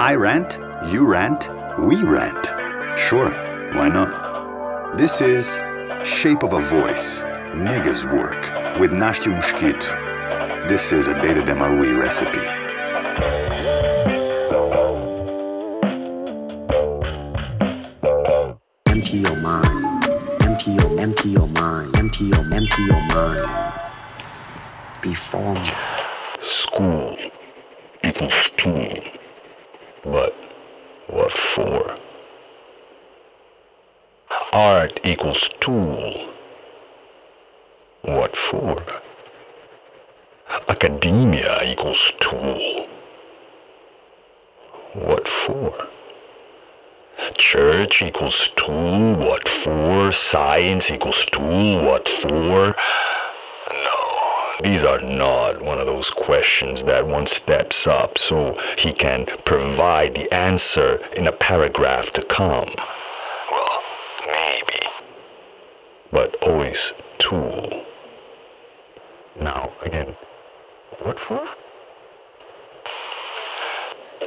[0.00, 0.58] I rant,
[0.90, 2.46] you rant, we rant.
[2.98, 3.30] Sure,
[3.74, 4.96] why not?
[4.96, 5.46] This is
[6.02, 7.24] Shape of a Voice,
[7.54, 10.66] Niggas Work, with Nastio Mosquito.
[10.66, 12.57] This is a Data de Marui recipe.
[18.98, 20.04] Empty your mind.
[20.42, 21.96] Empty your, empty your mind.
[21.96, 23.72] Empty your, empty your mind.
[25.00, 26.00] Be formless.
[26.42, 27.16] School
[28.02, 28.98] equals tool.
[30.02, 30.34] But
[31.06, 31.96] what for?
[34.52, 36.34] Art equals tool.
[38.02, 38.84] What for?
[40.68, 42.88] Academia equals tool.
[44.94, 45.88] What for?
[47.36, 50.12] Church equals two, What for?
[50.12, 51.40] Science equals two,
[51.82, 52.74] What for?
[53.70, 53.98] No,
[54.62, 60.14] these are not one of those questions that one steps up so he can provide
[60.14, 62.74] the answer in a paragraph to come.
[63.50, 63.82] Well,
[64.26, 64.86] maybe.
[66.10, 67.84] But always tool.
[69.40, 70.16] Now, again,
[71.00, 71.46] what for?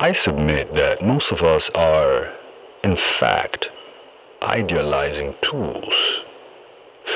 [0.00, 2.32] I submit that most of us are,
[2.90, 3.70] in fact,
[4.42, 6.20] idealizing tools.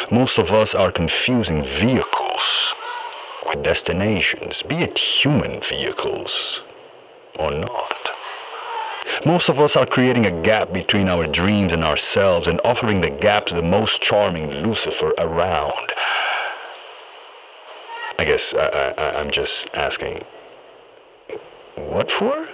[0.09, 2.75] Most of us are confusing vehicles
[3.45, 6.61] with destinations, be it human vehicles
[7.41, 8.11] or not.
[9.27, 13.11] Most of us are creating a gap between our dreams and ourselves and offering the
[13.11, 15.93] gap to the most charming Lucifer around.
[18.17, 20.25] I guess I, I, I'm just asking,
[21.75, 22.54] what for?